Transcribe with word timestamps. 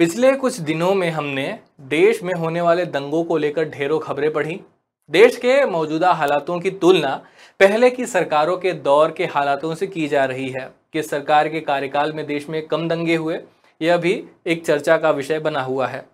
पिछले 0.00 0.32
कुछ 0.32 0.58
दिनों 0.60 0.94
में 0.94 1.10
हमने 1.10 1.58
देश 1.80 2.22
में 2.22 2.34
होने 2.34 2.60
वाले 2.60 2.84
दंगों 2.84 3.24
को 3.24 3.36
लेकर 3.36 3.64
ढेरों 3.64 3.98
खबरें 3.98 4.32
पढ़ी। 4.32 4.60
देश 5.10 5.36
के 5.36 5.66
मौजूदा 5.66 6.12
हालातों 6.12 6.58
की 6.60 6.70
तुलना 6.70 7.10
पहले 7.60 7.90
की 7.90 8.06
सरकारों 8.06 8.56
के 8.56 8.72
दौर 8.72 9.10
के 9.10 9.24
हालातों 9.24 9.74
से 9.74 9.86
की 9.86 10.08
जा 10.08 10.24
रही 10.24 10.48
है 10.48 10.72
कि 10.92 11.02
सरकार 11.02 11.48
के 11.48 11.60
कार्यकाल 11.60 12.12
में 12.12 12.26
देश 12.26 12.48
में 12.48 12.66
कम 12.66 12.88
दंगे 12.88 13.16
हुए। 13.16 13.38
यह 13.82 13.96
भी 13.96 14.24
एक 14.46 14.64
चर्चा 14.66 14.96
का 14.96 15.10
विषय 15.10 15.38
बना 15.38 15.62
हुआ 15.62 15.86
है। 15.86 16.04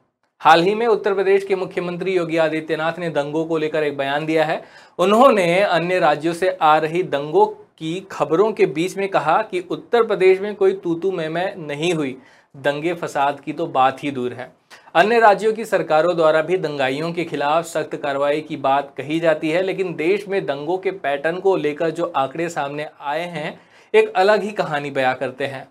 हाल 0.41 0.62
ही 0.62 0.75
में 0.75 0.87
उत्तर 0.87 1.14
प्रदेश 1.14 1.45
के 1.45 1.57
मुख्यमंत्री 1.57 2.16
योगी 2.16 2.37
आदित्यनाथ 2.37 2.98
ने 2.98 3.11
दंगों 3.11 3.45
को 3.45 3.59
लेकर 3.59 3.82
एक 3.82 3.96
बयान 3.96 4.27
दिया 4.27 4.45
है। 4.45 4.62
उन्होंने 4.98 5.61
अन्य 5.61 5.98
राज्यों 5.98 6.34
से 6.34 6.59
आ 6.62 6.77
रही 6.79 7.03
दंगों 7.03 7.46
की 7.79 8.00
खबरों 8.11 8.53
के 8.53 8.66
बीच 8.66 8.96
में 8.96 9.09
कहा 9.09 9.43
कि 9.43 9.61
उत्तर 9.71 10.03
प्रदेश 10.03 10.41
में 10.41 10.55
कोई 10.55 10.73
तूतू 10.73 11.12
मैं 11.12 11.55
नहीं 11.57 11.95
हुई। 11.95 12.16
दंगे 12.57 12.95
फसाद 12.95 13.41
की 13.41 13.52
तो 13.52 13.66
बात 13.68 14.02
ही 14.04 14.11
दूर 14.11 14.32
है। 14.32 14.50
अन्य 14.95 15.18
राज्यों 15.20 15.52
की 15.52 15.64
सरकारों 15.64 16.14
द्वारा 16.16 16.41
भी 16.42 16.56
दंगाइयों 16.59 17.12
के 17.12 17.24
खिलाफ 17.24 17.64
सख्त 17.64 17.97
कार्रवाई 17.97 18.41
की 18.41 18.56
बात 18.59 18.92
कही 18.97 19.19
जाती 19.20 19.51
है, 19.51 19.62
लेकिन 19.62 19.95
देश 19.95 20.27
में 20.28 20.45
दंगों 20.47 20.78
के 20.78 20.91
पैटर्न 20.91 21.41
को 21.41 21.56
लेकर 21.56 21.91
जो 21.91 22.12
आंकड़े 22.16 22.48
सामने 22.48 22.87
आए 23.00 23.27
हैं, 23.27 23.59
एक 23.95 24.12
अलग 24.16 24.42
ही 24.42 24.50
कहानी 24.52 24.91
बयां 24.91 25.14
करते 25.14 25.47
हैं। 25.47 25.66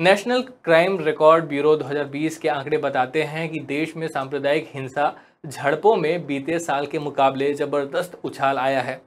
नेशनल 0.00 0.42
क्राइम 0.64 0.98
रिकॉर्ड 1.00 1.44
ब्यूरो 1.44 1.76
2020 1.76 2.38
के 2.38 2.48
आंकड़े 2.48 2.78
बताते 2.78 3.22
हैं 3.24 3.48
कि 3.48 3.60
देश 3.68 3.96
में 3.96 4.06
सांप्रदायिक 4.08 4.70
हिंसा 4.74 5.14
झड़पों 5.46 5.96
में 5.96 6.26
बीते 6.26 6.58
साल 6.58 6.86
के 6.86 6.98
मुकाबले 6.98 7.52
ज़बरदस्त 7.54 8.18
उछाल 8.24 8.58
आया 8.58 8.80
है। 8.80 9.00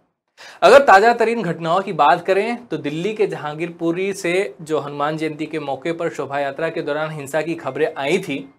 अगर 0.61 0.83
ताज़ा 0.83 1.13
तरीन 1.13 1.41
घटनाओं 1.43 1.81
की 1.81 1.93
बात 1.93 2.25
करें 2.25 2.65
तो 2.67 2.77
दिल्ली 2.77 3.13
के 3.13 3.27
जहांगीरपुरी 3.27 4.11
से 4.13 4.53
जो 4.61 4.79
हनुमान 4.79 5.17
जयंती 5.17 5.45
के 5.45 5.59
मौके 5.61 5.91
पर 5.93 6.09
शोभा 6.09 6.39
यात्रा 6.39 6.69
के 6.69 6.81
दौरान 6.81 7.11
हिंसा 7.11 7.41
की 7.41 7.55
खबरें 7.55 7.93
आई 7.97 8.17
थी, 8.19 8.49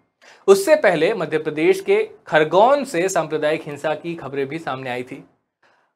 उससे 0.48 0.76
पहले 0.76 1.12
मध्य 1.14 1.38
प्रदेश 1.38 1.80
के 1.80 2.02
खरगोन 2.26 2.84
से 2.84 3.08
सांप्रदायिक 3.08 3.62
हिंसा 3.66 3.94
की 3.94 4.14
खबरें 4.14 4.46
भी 4.48 4.58
सामने 4.58 4.90
आई 4.90 5.02
थी। 5.02 5.22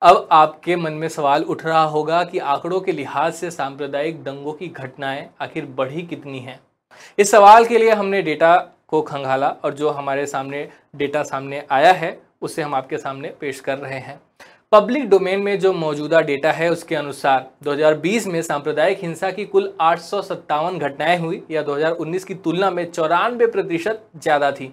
अब 0.03 0.29
आपके 0.33 0.77
मन 0.77 0.93
में 0.93 1.09
सवाल 1.09 1.43
उठ 1.45 1.65
रहा 1.65 1.83
होगा 1.85 2.23
कि 2.25 2.39
आंकड़ों 2.39 2.81
के 2.81 2.93
लिहाज 2.93 3.33
से 3.35 3.51
सांप्रदायिक 3.51 4.23
दंगों 4.23 4.53
की 4.53 4.69
घटनाएँ 4.69 5.29
आखिर 5.41 5.67
बढ़ी 5.77 6.03
कितनी 6.03 6.39
हैं। 6.39 6.59
इस 7.19 7.31
सवाल 7.31 7.65
के 7.65 7.79
लिए 7.79 7.91
हमने 7.93 8.23
डेटा 8.23 8.57
को 8.89 9.01
खंगाला 9.03 9.49
और 9.65 9.75
जो 9.75 9.91
हमारे 9.91 10.27
सामने, 10.27 10.69
डेटा 10.97 11.23
सामने 11.23 11.63
आया 11.71 11.93
है, 11.93 12.19
उसे 12.43 12.63
हम 12.63 12.75
आपके 12.75 12.99
सामने 12.99 13.29
पेश 13.41 13.61
कर 13.61 13.79
रहे 13.79 13.99
हैं। 13.99 14.21
पब्लिक 14.75 15.09
डोमेन 15.09 15.41
में 15.41 15.59
जो 15.61 15.73
मौजूदा 15.73 16.21
डेटा 16.21 16.53
है 16.53 16.69
उसके 16.71 16.95
अनुसार 16.95 17.45
2020 17.65 18.27
में 18.27 18.41
सांप्रदायिक 18.43 18.99
हिंसा 19.03 19.31
की 19.31 19.45
कुल 19.45 19.73
आठ 19.81 19.99
सौ 19.99 20.23
सत्तावन 20.23 20.79
घटनाएँ 20.79 21.19
हुई, 21.19 21.43
या 21.51 21.63
2019 21.63 22.25
की 22.25 22.35
तुलना 22.35 22.71
में 22.71 22.91
चौरानवे 22.91 23.47
प्रतिशत 23.47 24.03
ज़्यादा 24.23 24.51
थी। 24.53 24.73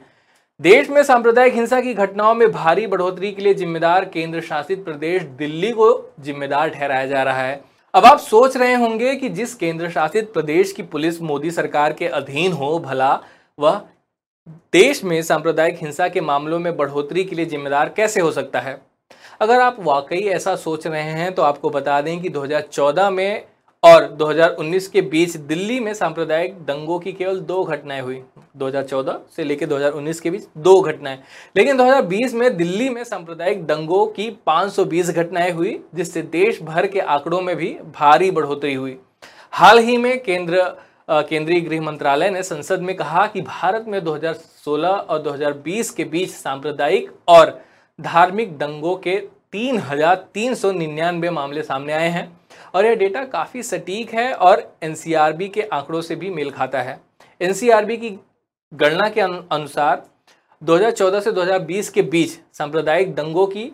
देश 0.60 0.90
में 0.90 1.02
सांप्रदायिक 1.04 1.54
हिंसा 1.54 1.82
की 1.82 1.94
घटनाओं 1.94 2.34
में 2.36 2.52
भारी 2.52 2.88
बढ़ोतरी 2.88 3.32
के 3.32 3.42
लिए 3.42 3.54
जिम्मेदार 3.54 4.06
केंद्र 4.06 4.42
शासित 4.42 4.84
प्रदेश 4.86 5.24
दिल्ली 5.38 5.72
को 5.72 5.94
जिम्मेदार 6.20 6.70
ठहराया 6.70 7.06
जा 7.06 7.24
रहा 7.24 7.44
है। 7.44 7.62
अब 7.94 8.06
आप 8.06 8.20
सोच 8.22 8.58
रहे 8.58 8.74
होंगे 8.76 9.16
कि 9.16 9.30
जिस 9.30 9.56
केंद्र 9.56 9.90
शासित 9.92 10.34
प्रदेश 10.34 10.72
की 10.72 10.84
पुलिस 10.84 11.22
मोदी 11.22 11.52
सरकार 11.52 11.94
के 11.94 12.08
अधीन 12.08 12.52
हो, 12.52 12.78
भला 12.80 13.20
वह 13.58 13.82
देश 14.74 15.04
में 15.04 15.22
सांप्रदायिक 15.24 15.78
हिंसा 15.82 16.08
के 16.08 16.22
मामलों 16.22 16.60
में 16.60 16.76
बढ़ोतरी 16.78 17.24
के 17.24 17.36
लिए 17.36 17.46
जिम्मेदार 17.48 17.94
कैसे 17.98 18.22
हो 18.22 18.32
सकता 18.32 18.60
है? 18.60 18.82
अगर 19.42 19.62
आप 19.62 19.78
वाकई 19.80 20.18
ऐसा 20.30 20.56
सोच 20.56 20.86
रहे 20.88 21.02
हैं 21.02 21.34
तो 21.36 21.42
आपको 21.42 21.70
बता 21.70 22.00
दें 22.02 22.22
कि 22.22 22.30
2014 22.30 23.10
में 23.10 23.44
और 23.84 24.04
2019 24.12 24.88
के 24.88 25.02
बीच 25.02 25.36
दिल्ली 25.38 25.80
में 25.80 25.94
सांप्रदायिक 25.94 26.60
दंगों 26.66 27.00
की 27.00 27.14
केवल 27.14 27.40
दो 27.42 27.64
घटनाएँ 27.64 28.02
हुई। 28.02 28.22
2014 28.58 29.18
से 29.36 29.44
लेकर 29.44 29.66
2019 29.66 30.20
के 30.20 30.32
बीच 30.32 30.44
दो 30.58 30.80
घटनाएँ। 30.82 31.18
लेकिन 31.58 31.78
2020 31.78 32.34
में 32.34 32.58
दिल्ली 32.58 32.90
में 32.90 33.04
सांप्रदायिक 33.04 33.66
दंगों 33.66 34.06
की 34.08 34.30
520 34.48 35.10
घटनाएँ 35.10 35.52
हुई, 35.52 35.78
जिससे 35.96 36.22
देश 36.22 36.62
भर 36.62 36.88
के 36.88 37.00
आंकड़ों 37.00 37.42
में 37.42 37.56
भी 37.56 37.76
भारी 37.96 38.32
बढ़ोतरी 38.32 38.74
हुई। 38.74 38.98
हाल 39.52 39.80
ही 39.80 39.98
में 39.98 40.24
केंद्र 40.24 40.64
केंद्रीय 41.10 41.60
गृह 41.62 41.82
मंत्रालय 41.82 42.30
ने 42.30 42.44
संसद 42.44 42.82
में 42.82 42.96
कहा 42.96 43.26
कि 43.28 43.42
भारत 43.42 43.86
में 43.88 44.04
2016 44.04 44.88
और 44.88 45.22
2020 45.22 45.90
के 45.90 46.04
बीच 46.04 46.30
सांप्रदायिक 46.30 47.12
और 47.28 47.60
धार्मिक 48.00 48.58
दंगों 48.58 48.96
के 48.98 49.18
तीन 49.52 49.78
हज़ार 49.80 50.16
तीन 50.34 50.54
सौ 50.56 50.72
निन्यानवे 50.72 51.30
मामले 51.30 51.64
सामने 51.64 51.94
आए 51.94 52.10
हैं 52.10 52.26
और 52.76 52.86
यह 52.86 52.96
डेटा 52.96 53.24
काफ़ी 53.24 53.64
सटीक 53.64 54.14
है 54.14 54.32
और 54.34 54.62
एनसीआरबी 54.84 55.48
के 55.48 55.62
आंकड़ों 55.62 56.02
से 56.02 56.16
भी 56.16 56.30
मेल 56.30 56.50
खाता 56.52 56.82
है। 56.82 57.00
एनसीआरबी 57.42 57.98
की 57.98 58.10
गणना 58.72 59.10
के 59.10 59.22
अनुसार 59.22 60.04
2014 60.62 61.22
से 61.22 61.32
2020 61.32 61.90
के 61.90 62.02
बीच 62.02 62.40
सांप्रदायिक 62.54 63.14
दंगों 63.16 63.46
की 63.48 63.72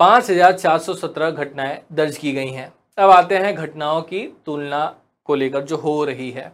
5,417 0.00 1.30
घटनाएँ 1.30 1.78
दर्ज 1.92 2.16
की 2.16 2.32
गई 2.32 2.50
हैं। 2.50 2.72
अब 2.98 3.10
आते 3.10 3.38
हैं 3.38 3.54
घटनाओं 3.54 4.00
की 4.02 4.26
तुलना 4.46 4.84
को 5.28 5.34
लेकर 5.34 5.62
जो 5.62 5.76
हो 5.76 6.04
रही 6.04 6.30
है। 6.30 6.52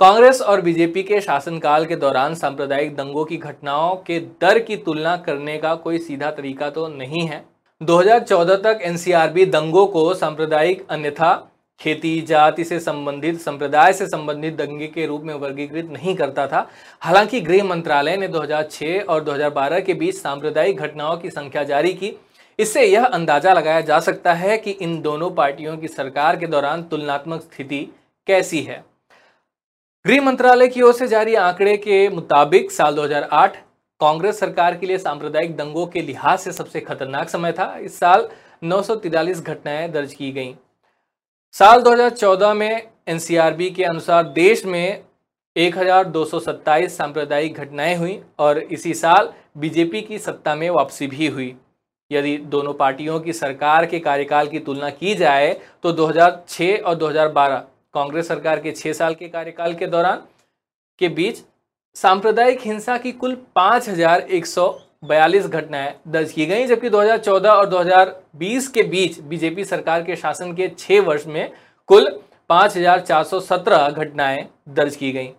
कांग्रेस 0.00 0.40
और 0.40 0.60
बीजेपी 0.60 1.02
के 1.02 1.20
शासनकाल 1.20 1.84
के 1.86 1.96
दौरान 1.96 2.34
सांप्रदायिक 2.34 2.94
दंगों 2.96 3.24
की 3.24 3.36
घटनाओं 3.36 3.96
के 3.96 4.18
दर 4.40 4.58
की 4.58 4.76
तुलना 4.76 5.16
करने 5.16 5.56
का 5.58 5.74
कोई 5.74 5.98
सीधा 5.98 6.30
तरीका 6.30 6.68
तो 6.70 6.86
नहीं 6.88 7.26
है। 7.28 7.42
2014 7.80 8.56
तक 8.56 8.80
एनसीआरबी 8.82 9.44
दंगों 9.46 9.86
को 9.86 10.14
सांप्रदायिक 10.14 10.86
अन्यथा 10.90 11.34
खेती, 11.80 12.20
जाति 12.20 12.64
से 12.64 12.80
संबंधित, 12.80 13.40
संप्रदाय 13.40 13.92
से 13.92 14.06
संबंधित 14.06 14.56
दंगे 14.56 14.86
के 14.86 15.06
रूप 15.06 15.22
में 15.22 15.34
वर्गीकृत 15.34 15.90
नहीं 15.92 16.14
करता 16.14 16.46
था। 16.46 16.68
हालाँकि 17.00 17.40
गृह 17.40 17.64
मंत्रालय 17.64 18.16
ने 18.16 18.28
2006 18.28 19.00
और 19.00 19.24
2012 19.24 19.80
के 19.80 19.94
बीच 19.94 20.14
सांप्रदायिक 20.14 20.76
घटनाओं 20.76 21.16
की 21.16 21.30
संख्या 21.30 21.64
जारी 21.64 21.92
की। 21.92 22.16
इससे 22.58 22.86
यह 22.86 23.04
अंदाज़ा 23.04 23.52
लगाया 23.52 23.80
जा 23.80 24.00
सकता 24.00 24.34
है 24.34 24.58
कि 24.58 24.70
इन 24.70 25.00
दोनों 25.02 25.30
पार्टियों 25.30 25.76
की 25.76 25.88
सरकार 25.88 26.36
के 26.36 26.46
दौरान 26.46 26.82
तुलनात्मक 26.82 27.42
स्थिति 27.42 27.88
कैसी 28.26 28.60
है। 28.62 28.84
गृह 30.06 30.22
मंत्रालय 30.22 30.68
की 30.68 30.82
ओर 30.82 30.92
से 30.92 31.06
जारी 31.08 31.34
आंकड़े 31.34 31.76
के 31.76 32.08
मुताबिक 32.08 32.70
साल 32.70 32.94
2008 32.94 33.56
कांग्रेस 34.00 34.38
सरकार 34.40 34.76
के 34.76 34.86
लिए 34.86 34.98
सांप्रदायिक 34.98 35.56
दंगों 35.56 35.86
के 35.86 36.02
लिहाज 36.02 36.38
से 36.38 36.52
सबसे 36.52 36.80
खतरनाक 36.80 37.28
समय 37.28 37.52
था। 37.52 37.78
इस 37.78 37.98
साल 37.98 38.28
नौ 38.62 38.82
घटनाएँ 38.82 39.88
दर्ज 39.88 40.14
की 40.14 40.32
गईं। 40.32 40.54
साल 41.52 41.82
2014 41.82 42.54
में 42.54 42.88
एनसीआरबी 43.08 43.70
के 43.70 43.84
अनुसार 43.84 44.22
देश 44.28 44.64
में 44.64 45.02
एक 45.56 45.76
सांप्रदायिक 46.90 47.54
घटनाएँ 47.54 47.96
हुई 47.96 48.22
और 48.38 48.58
इसी 48.58 48.94
साल 48.94 49.32
बीजेपी 49.58 50.02
की 50.02 50.18
सत्ता 50.18 50.54
में 50.54 50.70
वापसी 50.70 51.06
भी 51.06 51.26
हुई। 51.26 51.56
यदि 52.12 52.36
दोनों 52.36 52.72
पार्टियों 52.74 53.20
की 53.20 53.32
सरकार 53.32 53.86
के 53.86 53.98
कार्यकाल 53.98 54.46
की 54.46 54.58
तुलना 54.58 54.90
की 54.90 55.14
जाए 55.14 55.60
तो 55.82 55.92
2006 55.92 56.82
और 56.82 56.94
2012 56.94 57.62
कांग्रेस 57.94 58.28
सरकार 58.28 58.60
के 58.60 58.72
छह 58.72 58.92
साल 58.92 59.14
के 59.14 59.28
कार्यकाल 59.28 59.74
के 59.74 59.86
दौरान 59.86 60.22
के 61.00 61.08
बीच 61.10 61.42
सांप्रदायिक 61.96 62.60
हिंसा 62.60 62.96
की 62.98 63.12
कुल 63.12 63.34
पाँच 63.56 63.88
हज़ार 63.88 64.20
एक 64.20 64.46
सौ 64.46 64.68
बयालीस 65.04 65.46
घटनाएँ 65.46 65.92
दर्ज 66.08 66.32
की 66.32 66.46
गई 66.46 66.66
जबकि 66.66 66.90
2014 66.90 67.50
और 67.50 67.68
2020 67.70 68.66
के 68.68 68.82
बीच 68.84 69.18
बीजेपी 69.20 69.64
सरकार 69.64 70.02
के 70.02 70.16
शासन 70.16 70.52
के 70.54 70.68
छह 70.78 71.00
वर्ष 71.00 71.26
में 71.26 71.50
कुल 71.88 72.08
5,417 72.50 73.90
घटनाएँ 73.90 74.46
दर्ज 74.68 74.96
की 74.96 75.12
गई। 75.12 75.30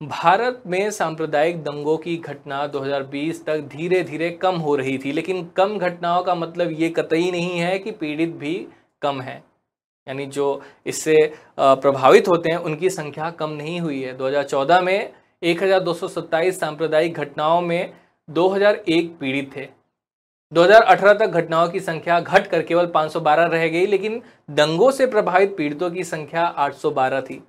भारत 0.00 0.62
में 0.66 0.90
सांप्रदायिक 0.90 1.62
दंगों 1.62 1.96
की 1.98 2.16
घटना 2.18 2.66
2020 2.72 3.44
तक 3.46 3.60
धीरे 3.72 4.02
धीरे 4.02 4.30
कम 4.42 4.56
हो 4.56 4.74
रही 4.76 4.96
थी 4.98 5.12
लेकिन 5.12 5.44
कम 5.56 5.78
घटनाओं 5.78 6.22
का 6.22 6.34
मतलब 6.34 6.72
ये 6.80 6.88
कतई 6.90 7.30
नहीं 7.30 7.58
है 7.58 7.78
कि 7.78 7.90
पीड़ित 7.92 8.34
भी 8.36 8.54
कम 9.02 9.20
है। 9.20 9.42
यानी 10.10 10.26
जो 10.28 10.46
इससे 10.86 11.16
प्रभावित 11.58 12.28
होते 12.28 12.50
हैं, 12.50 12.58
उनकी 12.58 12.90
संख्या 12.90 13.30
कम 13.32 13.50
नहीं 13.52 13.80
हुई 13.80 14.00
है। 14.02 14.16
2014 14.16 14.80
में 14.80 15.12
एक 15.42 15.62
सांप्रदायिक 16.54 17.14
घटनाओं 17.14 17.60
में 17.62 17.92
2001 18.28 19.12
पीड़ित 19.20 19.50
थे। 19.56 19.68
2018 20.52 21.12
तक 21.14 21.26
घटनाओं 21.30 21.68
की 21.68 21.80
संख्या 21.80 22.18
घट 22.20 22.46
कर 22.46 22.62
केवल 22.62 22.86
512 22.86 23.46
रह 23.46 23.66
गई, 23.68 23.86
लेकिन 23.86 24.20
दंगों 24.50 24.90
से 24.90 25.06
प्रभावित 25.06 25.56
पीड़ितों 25.56 25.90
की 25.90 26.04
संख्या 26.04 26.44
812 26.58 27.20
थी। 27.20 27.42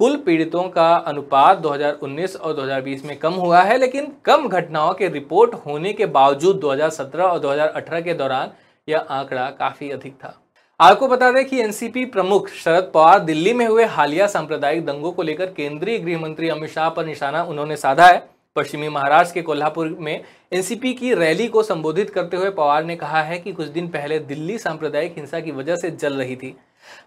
कुल 0.00 0.16
पीड़ितों 0.16 0.68
का 0.68 0.94
अनुपात 0.96 1.58
2019 1.58 2.36
और 2.36 2.54
2020 2.54 3.04
में 3.04 3.16
कम 3.18 3.32
हुआ 3.34 3.62
है, 3.62 3.78
लेकिन 3.78 4.12
कम 4.24 4.48
घटनाओं 4.48 4.94
के 4.94 5.08
रिपोर्ट 5.08 5.54
होने 5.66 5.92
के 5.92 6.06
बावजूद 6.12 6.60
2017 6.60 7.24
और 7.24 7.38
2018 7.38 8.00
के 8.00 8.14
दौरान 8.14 8.52
यह 8.88 8.98
आंकड़ा 8.98 9.50
काफ़ी 9.52 9.90
अधिक 9.90 10.14
था। 10.14 10.40
आपको 10.80 11.06
बता 11.08 11.30
दें 11.32 11.44
कि 11.44 11.60
एनसीपी 11.60 12.04
प्रमुख 12.04 12.48
शरद 12.50 12.90
पवार 12.94 13.18
दिल्ली 13.18 13.52
में 13.52 13.66
हुए 13.66 13.84
हालिया 13.86 14.26
सांप्रदायिक 14.26 14.84
दंगों 14.86 15.12
को 15.12 15.22
लेकर 15.22 15.46
केंद्रीय 15.46 15.98
गृह 15.98 16.18
मंत्री 16.20 16.48
अमित 16.48 16.70
शाह 16.70 16.88
पर 16.88 17.06
निशाना 17.06 17.42
उन्होंने 17.42 17.76
साधा 17.76 18.06
है। 18.06 18.22
पश्चिमी 18.56 18.88
महाराष्ट्र 18.88 19.34
के 19.34 19.42
कोल्हापुर 19.42 19.96
में 20.00 20.24
एनसीपी 20.52 20.92
की 20.94 21.14
रैली 21.14 21.46
को 21.48 21.62
संबोधित 21.62 22.10
करते 22.10 22.36
हुए 22.36 22.50
पवार 22.50 22.84
ने 22.84 22.96
कहा 22.96 23.22
है 23.22 23.38
कि 23.38 23.52
कुछ 23.52 23.68
दिन 23.68 23.88
पहले 23.88 24.18
दिल्ली 24.18 24.58
सांप्रदायिक 24.58 25.14
हिंसा 25.16 25.40
की 25.40 25.52
वजह 25.52 25.76
से 25.76 25.90
जल 25.92 26.14
रही 26.14 26.36
थी। 26.36 26.54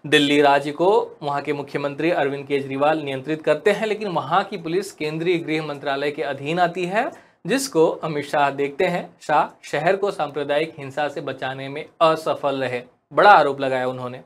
दिल्ली 0.06 0.40
राज्य 0.42 0.72
को 0.72 0.90
वहाँ 1.22 1.42
के 1.42 1.52
मुख्यमंत्री 1.52 2.10
अरविंद 2.10 2.46
केजरीवाल 2.46 3.02
नियंत्रित 3.02 3.42
करते 3.42 3.70
हैं, 3.70 3.86
लेकिन 3.86 4.08
वहाँ 4.08 4.44
की 4.44 4.56
पुलिस 4.56 4.92
केंद्रीय 4.92 5.38
गृह 5.38 5.66
मंत्रालय 5.66 6.10
के 6.10 6.22
अधीन 6.24 6.58
आती 6.58 6.84
है, 6.84 7.10
जिसको 7.46 7.88
अमित 7.88 8.24
शाह 8.24 8.50
देखते 8.50 8.84
हैं। 8.86 9.08
शाह 9.22 9.48
शहर 9.70 9.96
को 9.96 10.10
सांप्रदायिक 10.10 10.74
हिंसा 10.78 11.08
से 11.08 11.20
बचाने 11.22 11.68
में 11.68 11.84
असफल 12.00 12.56
रहे। 12.56 12.82
बड़ा 13.12 13.30
आरोप 13.30 13.60
लगाया 13.60 13.88
उन्होंने। 13.88 14.20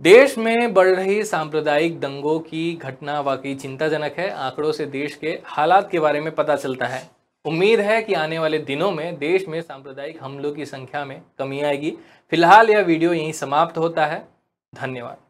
देश 0.00 0.38
में 0.38 0.74
बढ़ 0.74 0.88
रही 0.88 1.24
सांप्रदायिक 1.24 2.00
दंगों 2.00 2.40
की 2.40 2.74
घटना 2.74 3.20
वाकई 3.20 3.54
चिंताजनक 3.54 4.14
है। 4.18 4.30
आंकड़ों 4.30 4.72
से 4.72 4.86
देश 4.86 5.14
के 5.14 5.40
हालात 5.44 5.90
के 5.90 6.00
बारे 6.00 6.20
में 6.20 6.34
पता 6.34 6.56
चलता 6.56 6.86
है। 6.86 7.10
उम्मीद 7.44 7.80
है 7.80 8.02
कि 8.02 8.14
आने 8.14 8.38
वाले 8.38 8.58
दिनों 8.58 8.90
में 8.90 9.18
देश 9.18 9.48
में 9.48 9.60
सांप्रदायिक 9.62 10.18
हमलों 10.22 10.52
की 10.52 10.66
संख्या 10.66 11.04
में 11.04 11.22
कमी 11.38 11.60
आएगी। 11.60 11.90
फ़िलहाल 12.30 12.70
यह 12.70 12.80
वीडियो 12.80 13.12
यहीं 13.12 13.32
समाप्त 13.32 13.78
होता 13.78 14.06
है। 14.06 14.28
धन्यवाद। 14.74 15.27